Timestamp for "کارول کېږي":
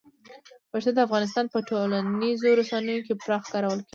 3.53-3.89